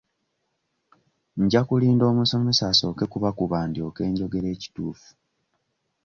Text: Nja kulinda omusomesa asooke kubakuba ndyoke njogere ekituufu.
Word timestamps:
Nja 1.43 1.61
kulinda 1.67 2.03
omusomesa 2.11 2.63
asooke 2.71 3.03
kubakuba 3.11 3.57
ndyoke 3.69 4.01
njogere 4.11 4.47
ekituufu. 4.55 5.09